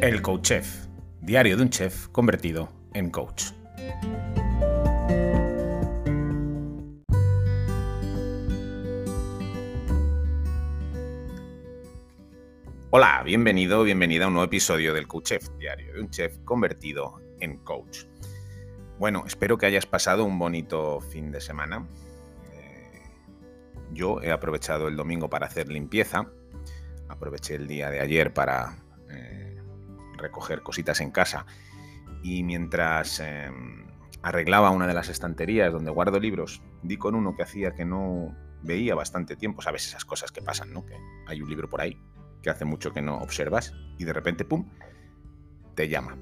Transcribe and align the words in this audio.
El 0.00 0.22
Coach 0.22 0.42
Chef, 0.42 0.86
diario 1.20 1.56
de 1.56 1.62
un 1.64 1.70
chef 1.70 2.06
convertido 2.10 2.68
en 2.94 3.10
coach. 3.10 3.46
Hola, 12.90 13.22
bienvenido, 13.24 13.82
bienvenida 13.82 14.26
a 14.26 14.28
un 14.28 14.34
nuevo 14.34 14.46
episodio 14.46 14.94
del 14.94 15.08
Coach 15.08 15.30
Chef, 15.30 15.48
diario 15.58 15.92
de 15.92 16.00
un 16.00 16.10
chef 16.10 16.38
convertido 16.44 17.20
en 17.40 17.58
coach. 17.58 18.04
Bueno, 19.00 19.24
espero 19.26 19.58
que 19.58 19.66
hayas 19.66 19.86
pasado 19.86 20.24
un 20.24 20.38
bonito 20.38 21.00
fin 21.00 21.32
de 21.32 21.40
semana. 21.40 21.88
Eh, 22.52 23.02
yo 23.92 24.22
he 24.22 24.30
aprovechado 24.30 24.86
el 24.86 24.94
domingo 24.94 25.28
para 25.28 25.48
hacer 25.48 25.66
limpieza. 25.66 26.30
Aproveché 27.08 27.56
el 27.56 27.66
día 27.66 27.90
de 27.90 27.98
ayer 27.98 28.32
para 28.32 28.76
recoger 30.18 30.62
cositas 30.62 31.00
en 31.00 31.10
casa. 31.10 31.46
Y 32.22 32.42
mientras 32.42 33.20
em, 33.20 33.86
arreglaba 34.22 34.70
una 34.70 34.86
de 34.86 34.94
las 34.94 35.08
estanterías 35.08 35.72
donde 35.72 35.90
guardo 35.90 36.18
libros, 36.20 36.62
di 36.82 36.96
con 36.96 37.14
uno 37.14 37.36
que 37.36 37.42
hacía 37.42 37.74
que 37.74 37.84
no 37.84 38.34
veía 38.62 38.94
bastante 38.94 39.36
tiempo. 39.36 39.62
Sabes 39.62 39.86
esas 39.86 40.04
cosas 40.04 40.32
que 40.32 40.42
pasan, 40.42 40.72
¿no? 40.72 40.84
Que 40.84 40.96
hay 41.26 41.40
un 41.40 41.48
libro 41.48 41.68
por 41.68 41.80
ahí 41.80 41.96
que 42.42 42.50
hace 42.50 42.64
mucho 42.64 42.92
que 42.92 43.02
no 43.02 43.18
observas 43.18 43.74
y 43.98 44.04
de 44.04 44.12
repente, 44.12 44.44
¡pum!, 44.44 44.68
te 45.74 45.88
llama. 45.88 46.16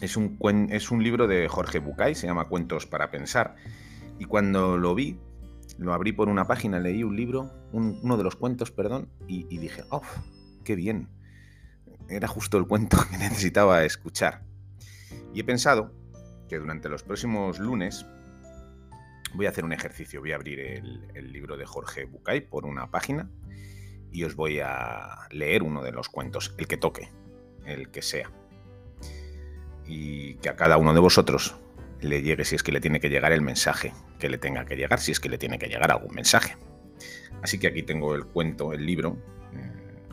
Es 0.00 0.16
un, 0.16 0.38
es 0.70 0.90
un 0.90 1.02
libro 1.02 1.26
de 1.26 1.48
Jorge 1.48 1.78
Bucay, 1.78 2.14
se 2.14 2.26
llama 2.26 2.48
Cuentos 2.48 2.86
para 2.86 3.10
Pensar. 3.10 3.56
Y 4.18 4.24
cuando 4.24 4.78
lo 4.78 4.94
vi, 4.94 5.18
lo 5.78 5.92
abrí 5.92 6.12
por 6.12 6.28
una 6.28 6.46
página, 6.46 6.78
leí 6.78 7.04
un 7.04 7.16
libro, 7.16 7.52
uno 7.72 8.16
de 8.16 8.24
los 8.24 8.36
cuentos, 8.36 8.70
perdón, 8.70 9.10
y, 9.28 9.46
y 9.54 9.58
dije, 9.58 9.84
¡oh, 9.90 10.02
qué 10.64 10.74
bien! 10.74 11.08
Era 12.10 12.28
justo 12.28 12.58
el 12.58 12.66
cuento 12.66 12.98
que 13.10 13.18
necesitaba 13.18 13.84
escuchar. 13.84 14.42
Y 15.32 15.40
he 15.40 15.44
pensado 15.44 15.92
que 16.48 16.58
durante 16.58 16.88
los 16.88 17.02
próximos 17.02 17.58
lunes 17.60 18.04
voy 19.34 19.46
a 19.46 19.50
hacer 19.50 19.64
un 19.64 19.72
ejercicio. 19.72 20.20
Voy 20.20 20.32
a 20.32 20.34
abrir 20.34 20.60
el, 20.60 21.32
libro 21.32 21.56
de 21.56 21.64
Jorge 21.64 22.04
Bucay 22.04 22.40
por 22.40 22.66
una 22.66 22.90
página 22.90 23.30
y 24.10 24.24
os 24.24 24.34
voy 24.34 24.58
a 24.58 25.28
leer 25.30 25.62
uno 25.62 25.82
de 25.84 25.92
los 25.92 26.08
cuentos, 26.08 26.54
el 26.58 26.66
que 26.66 26.76
toque, 26.76 27.08
el 27.64 27.90
que 27.90 28.02
sea. 28.02 28.30
Y 29.86 30.34
que 30.36 30.48
a 30.48 30.56
cada 30.56 30.76
uno 30.76 30.92
de 30.92 31.00
vosotros 31.00 31.56
le 32.00 32.22
llegue 32.22 32.44
si 32.44 32.56
es 32.56 32.62
que 32.64 32.72
le 32.72 32.80
tiene 32.80 32.98
que 32.98 33.08
llegar 33.08 33.30
el 33.32 33.42
mensaje 33.42 33.92
que 34.18 34.28
le 34.28 34.38
tenga 34.38 34.64
que 34.64 34.76
llegar, 34.76 34.98
si 34.98 35.12
es 35.12 35.20
que 35.20 35.28
le 35.28 35.38
tiene 35.38 35.58
que 35.58 35.68
llegar 35.68 35.92
algún 35.92 36.14
mensaje. 36.14 36.56
Así 37.42 37.58
que 37.58 37.68
aquí 37.68 37.82
tengo 37.82 38.14
el 38.14 38.26
cuento, 38.26 38.72
el 38.72 38.84
libro, 38.84 39.16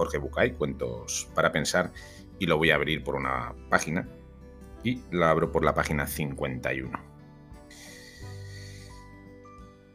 Jorge 0.00 0.16
Bucay, 0.16 0.52
Cuentos 0.52 1.28
para 1.34 1.52
Pensar, 1.52 1.92
y 2.38 2.46
lo 2.46 2.56
voy 2.56 2.70
a 2.70 2.76
abrir 2.76 3.04
por 3.04 3.16
una 3.16 3.52
página 3.68 4.08
y 4.82 5.02
lo 5.10 5.26
abro 5.26 5.52
por 5.52 5.62
la 5.62 5.74
página 5.74 6.06
51. 6.06 6.98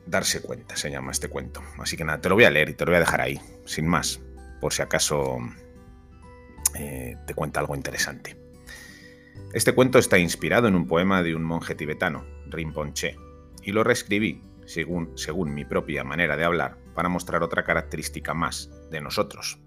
Darse 0.05 0.43
cuenta 0.43 0.75
se 0.75 0.91
llama 0.91 1.11
este 1.11 1.27
cuento. 1.27 1.63
Así 1.79 1.97
que 1.97 2.03
nada, 2.03 2.21
te 2.21 2.29
lo 2.29 2.35
voy 2.35 2.43
a 2.43 2.51
leer 2.51 2.69
y 2.69 2.73
te 2.75 2.85
lo 2.85 2.91
voy 2.91 2.97
a 2.97 2.99
dejar 2.99 3.19
ahí, 3.19 3.41
sin 3.65 3.87
más, 3.87 4.21
por 4.61 4.73
si 4.73 4.83
acaso 4.83 5.39
eh, 6.75 7.15
te 7.25 7.33
cuenta 7.33 7.59
algo 7.59 7.75
interesante. 7.75 8.37
Este 9.53 9.73
cuento 9.73 9.97
está 9.97 10.19
inspirado 10.19 10.67
en 10.67 10.75
un 10.75 10.85
poema 10.85 11.23
de 11.23 11.35
un 11.35 11.43
monje 11.43 11.73
tibetano, 11.73 12.27
Rinpoche, 12.45 13.17
y 13.63 13.71
lo 13.71 13.83
reescribí, 13.83 14.43
según, 14.67 15.17
según 15.17 15.55
mi 15.55 15.65
propia 15.65 16.03
manera 16.03 16.37
de 16.37 16.43
hablar, 16.43 16.77
para 16.93 17.09
mostrar 17.09 17.41
otra 17.41 17.63
característica 17.63 18.35
más 18.35 18.69
de 18.91 19.01
nosotros, 19.01 19.64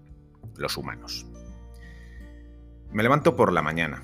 los 0.55 0.77
humanos. 0.77 1.25
Me 2.91 3.03
levanto 3.03 3.35
por 3.35 3.53
la 3.53 3.61
mañana, 3.61 4.03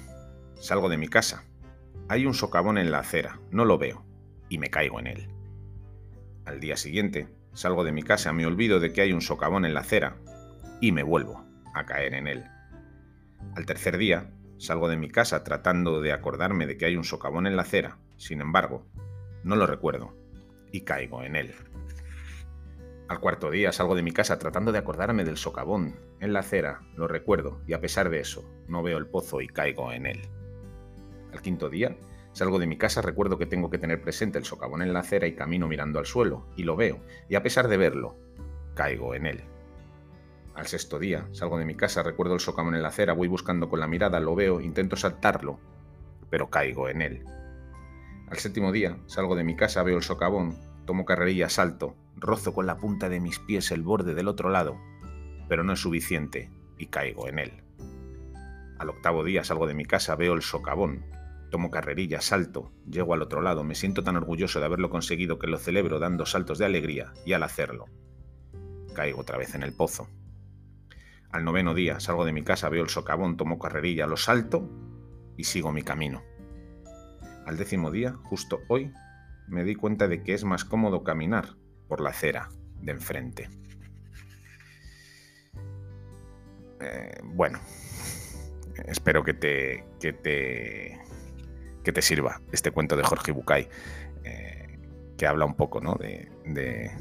salgo 0.59 0.89
de 0.89 0.97
mi 0.97 1.08
casa, 1.08 1.44
hay 2.08 2.25
un 2.25 2.33
socavón 2.33 2.78
en 2.78 2.91
la 2.91 3.00
acera, 3.00 3.40
no 3.51 3.66
lo 3.66 3.78
veo, 3.78 4.06
y 4.50 4.57
me 4.57 4.69
caigo 4.69 5.00
en 5.00 5.07
él. 5.07 5.29
Al 6.45 6.59
día 6.59 6.78
siguiente, 6.78 7.28
salgo 7.53 7.84
de 7.84 7.91
mi 7.91 8.03
casa, 8.03 8.31
me 8.31 8.45
olvido 8.45 8.79
de 8.79 8.94
que 8.94 9.01
hay 9.01 9.12
un 9.12 9.22
socavón 9.22 9.66
en 9.66 9.74
la 9.74 9.79
acera 9.79 10.18
y 10.81 10.91
me 10.91 11.03
vuelvo 11.03 11.44
a 11.74 11.85
caer 11.85 12.13
en 12.13 12.28
él. 12.28 12.45
Al 13.56 13.66
tercer 13.66 13.97
día, 13.97 14.31
salgo 14.57 14.88
de 14.88 14.97
mi 14.97 15.09
casa 15.09 15.44
tratando 15.44 16.01
de 16.01 16.13
acordarme 16.13 16.68
de 16.68 16.78
que 16.78 16.85
hay 16.85 16.95
un 16.95 17.03
socavón 17.03 17.47
en 17.47 17.56
la 17.56 17.63
acera, 17.63 17.97
sin 18.18 18.41
embargo, 18.41 18.85
no 19.44 19.56
lo 19.56 19.66
recuerdo 19.66 20.16
y 20.72 20.81
caigo 20.81 21.24
en 21.24 21.35
él. 21.35 21.56
Al 23.08 23.20
cuarto 23.20 23.52
día 23.52 23.72
salgo 23.72 23.96
de 23.96 24.04
mi 24.04 24.12
casa 24.12 24.40
tratando 24.40 24.72
de 24.72 24.80
acordarme 24.80 25.24
del 25.24 25.38
socavón 25.38 26.00
en 26.20 26.34
la 26.34 26.40
acera, 26.40 26.82
lo 26.96 27.08
recuerdo 27.08 27.62
y 27.68 27.74
a 27.74 27.82
pesar 27.82 28.10
de 28.10 28.20
eso, 28.20 28.44
no 28.68 28.82
veo 28.82 28.98
el 28.98 29.08
pozo 29.08 29.42
y 29.42 29.48
caigo 29.48 29.92
en 29.92 30.08
él. 30.08 30.22
Al 31.32 31.42
quinto 31.42 31.70
día, 31.70 31.96
Salgo 32.36 32.60
de 32.60 32.68
mi 32.68 32.78
casa, 32.78 33.02
recuerdo 33.02 33.38
que 33.38 33.46
tengo 33.46 33.70
que 33.70 33.78
tener 33.78 34.02
presente 34.02 34.38
el 34.38 34.44
socavón 34.44 34.82
en 34.82 34.92
la 34.92 35.00
acera 35.00 35.26
y 35.26 35.36
camino 35.36 35.70
mirando 35.70 36.00
al 36.00 36.06
suelo, 36.06 36.46
y 36.58 36.64
lo 36.64 36.76
veo, 36.76 37.00
y 37.30 37.36
a 37.36 37.42
pesar 37.42 37.70
de 37.70 37.78
verlo, 37.78 38.18
caigo 38.74 39.16
en 39.16 39.26
él. 39.26 39.46
Al 40.54 40.68
sexto 40.68 41.00
día, 41.00 41.30
salgo 41.32 41.58
de 41.58 41.64
mi 41.64 41.76
casa, 41.76 42.04
recuerdo 42.04 42.34
el 42.34 42.42
socavón 42.42 42.76
en 42.76 42.82
la 42.82 42.90
acera, 42.90 43.14
voy 43.14 43.30
buscando 43.30 43.70
con 43.70 43.80
la 43.80 43.88
mirada, 43.88 44.20
lo 44.20 44.36
veo, 44.36 44.60
intento 44.60 44.98
saltarlo, 44.98 45.62
pero 46.30 46.50
caigo 46.50 46.90
en 46.90 47.02
él. 47.02 47.24
Al 48.28 48.38
séptimo 48.38 48.74
día, 48.74 48.98
salgo 49.06 49.38
de 49.38 49.46
mi 49.46 49.56
casa, 49.56 49.84
veo 49.84 49.96
el 49.96 50.04
socavón, 50.04 50.58
tomo 50.86 51.06
carrerilla, 51.06 51.48
salto, 51.48 51.96
rozo 52.16 52.53
con 52.53 52.66
la 52.66 52.78
punta 52.78 53.09
de 53.09 53.20
mis 53.20 53.40
pies 53.40 53.72
el 53.72 53.84
borde 53.84 54.14
del 54.14 54.28
otro 54.28 54.50
lado, 54.50 54.78
pero 55.48 55.64
no 55.64 55.74
es 55.74 55.80
suficiente 55.80 56.50
y 56.78 56.88
caigo 56.88 57.28
en 57.28 57.40
él. 57.40 57.64
Al 58.80 58.90
octavo 58.90 59.24
día 59.24 59.44
salgo 59.44 59.68
de 59.68 59.74
mi 59.74 59.86
casa, 59.86 60.16
veo 60.16 60.34
el 60.34 60.42
socavón, 60.42 61.06
Tomo 61.50 61.72
carrerilla, 61.72 62.22
salto, 62.22 62.72
llego 62.90 63.14
al 63.14 63.22
otro 63.22 63.42
lado, 63.42 63.64
me 63.64 63.75
siento 63.75 64.04
tan 64.04 64.18
orgulloso 64.18 64.59
de 64.59 64.66
haberlo 64.66 64.90
conseguido 64.90 65.40
que 65.40 65.48
lo 65.48 65.58
celebro 65.58 66.00
dando 66.00 66.25
saltos 66.25 66.58
de 66.58 66.66
alegría 66.66 67.14
y 67.25 67.34
al 67.34 67.44
hacerlo, 67.44 67.86
caigo 68.94 69.22
otra 69.22 69.38
vez 69.38 69.56
en 69.56 69.64
el 69.64 69.72
pozo. 69.72 70.09
Al 71.31 71.46
noveno 71.46 71.74
día 71.74 72.00
salgo 72.00 72.25
de 72.25 72.34
mi 72.34 72.44
casa, 72.44 72.70
veo 72.70 72.84
el 72.84 72.90
socavón, 72.90 73.38
tomo 73.38 73.59
carrerilla, 73.59 74.08
lo 74.08 74.18
salto 74.18 74.70
y 75.38 75.44
sigo 75.44 75.72
mi 75.72 75.84
camino. 75.84 76.24
Al 77.46 77.58
décimo 77.58 77.92
día, 77.92 78.16
justo 78.24 78.59
hoy, 78.68 78.92
me 79.48 79.64
di 79.64 79.75
cuenta 79.75 80.08
de 80.08 80.24
que 80.24 80.34
es 80.34 80.44
más 80.44 80.66
cómodo 80.66 81.04
caminar 81.04 81.56
por 81.88 82.01
la 82.01 82.09
acera 82.09 82.50
de 82.81 82.91
enfrente. 82.91 83.50
Eh, 86.81 87.19
bueno, 87.23 87.59
espero 88.85 89.23
que 89.23 89.34
te, 89.34 89.85
que 90.00 90.13
te 90.13 91.00
que 91.84 91.91
te 91.91 92.01
sirva 92.01 92.41
este 92.51 92.72
cuento 92.72 92.97
de 92.97 93.03
Jorge 93.03 93.31
Bucay, 93.31 93.69
eh, 94.24 94.79
que 95.18 95.28
habla 95.28 95.45
un 95.45 95.56
poco 95.56 95.79
¿no? 95.81 95.94
de, 95.94 96.31
de, 96.44 96.91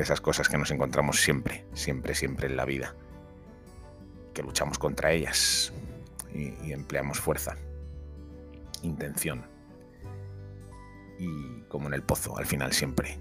esas 0.00 0.20
cosas 0.20 0.48
que 0.48 0.56
nos 0.56 0.70
encontramos 0.70 1.20
siempre, 1.20 1.66
siempre, 1.74 2.14
siempre 2.14 2.46
en 2.46 2.56
la 2.56 2.64
vida, 2.64 2.94
que 4.32 4.42
luchamos 4.42 4.78
contra 4.78 5.10
ellas 5.10 5.72
y 6.32 6.72
empleamos 6.72 7.18
fuerza, 7.20 7.56
intención. 8.82 9.46
Y 11.18 11.62
como 11.68 11.88
en 11.88 11.94
el 11.94 12.02
pozo, 12.02 12.36
al 12.38 12.46
final 12.46 12.72
siempre 12.72 13.18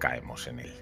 caemos 0.00 0.48
en 0.48 0.58
él. 0.58 0.74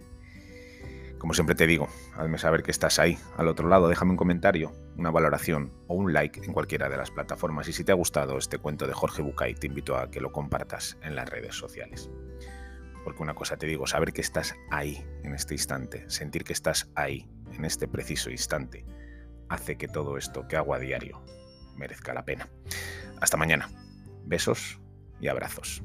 Como 1.18 1.34
siempre 1.34 1.56
te 1.56 1.66
digo, 1.66 1.88
hazme 2.16 2.38
saber 2.38 2.62
que 2.62 2.70
estás 2.70 3.00
ahí, 3.00 3.18
al 3.36 3.48
otro 3.48 3.68
lado, 3.68 3.88
déjame 3.88 4.12
un 4.12 4.16
comentario, 4.16 4.72
una 4.96 5.10
valoración 5.10 5.72
o 5.88 5.94
un 5.94 6.12
like 6.12 6.44
en 6.44 6.52
cualquiera 6.52 6.88
de 6.88 6.96
las 6.96 7.10
plataformas. 7.10 7.66
Y 7.68 7.72
si 7.72 7.82
te 7.82 7.90
ha 7.90 7.96
gustado 7.96 8.38
este 8.38 8.58
cuento 8.58 8.86
de 8.86 8.92
Jorge 8.94 9.20
Bucay, 9.20 9.54
te 9.54 9.66
invito 9.66 9.96
a 9.96 10.10
que 10.10 10.20
lo 10.20 10.30
compartas 10.30 10.96
en 11.02 11.16
las 11.16 11.28
redes 11.28 11.56
sociales. 11.56 12.08
Porque 13.02 13.22
una 13.22 13.34
cosa 13.34 13.56
te 13.56 13.66
digo, 13.66 13.86
saber 13.88 14.12
que 14.12 14.20
estás 14.20 14.54
ahí 14.70 15.04
en 15.24 15.34
este 15.34 15.54
instante, 15.54 16.08
sentir 16.08 16.44
que 16.44 16.52
estás 16.52 16.88
ahí 16.94 17.28
en 17.52 17.64
este 17.64 17.88
preciso 17.88 18.30
instante, 18.30 18.84
hace 19.48 19.76
que 19.76 19.88
todo 19.88 20.18
esto 20.18 20.46
que 20.46 20.56
hago 20.56 20.72
a 20.72 20.78
diario 20.78 21.20
merezca 21.76 22.14
la 22.14 22.24
pena. 22.24 22.48
Hasta 23.20 23.36
mañana. 23.36 23.68
Besos 24.24 24.80
y 25.20 25.26
abrazos. 25.26 25.82